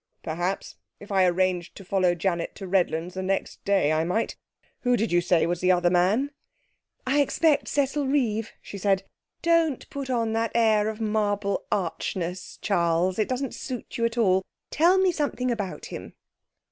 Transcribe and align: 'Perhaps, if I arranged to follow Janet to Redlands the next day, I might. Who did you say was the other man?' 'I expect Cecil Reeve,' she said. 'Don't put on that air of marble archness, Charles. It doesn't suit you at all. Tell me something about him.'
'Perhaps, 0.23 0.77
if 0.99 1.11
I 1.11 1.25
arranged 1.27 1.75
to 1.75 1.85
follow 1.85 2.15
Janet 2.15 2.55
to 2.55 2.65
Redlands 2.65 3.13
the 3.13 3.21
next 3.21 3.63
day, 3.63 3.91
I 3.91 4.03
might. 4.03 4.35
Who 4.79 4.97
did 4.97 5.11
you 5.11 5.21
say 5.21 5.45
was 5.45 5.61
the 5.61 5.71
other 5.71 5.91
man?' 5.91 6.31
'I 7.05 7.21
expect 7.21 7.67
Cecil 7.67 8.07
Reeve,' 8.07 8.51
she 8.63 8.79
said. 8.79 9.03
'Don't 9.43 9.87
put 9.91 10.09
on 10.09 10.33
that 10.33 10.53
air 10.55 10.89
of 10.89 10.99
marble 11.01 11.67
archness, 11.71 12.57
Charles. 12.63 13.19
It 13.19 13.29
doesn't 13.29 13.53
suit 13.53 13.99
you 13.99 14.05
at 14.05 14.17
all. 14.17 14.43
Tell 14.71 14.97
me 14.97 15.11
something 15.11 15.51
about 15.51 15.85
him.' 15.93 16.13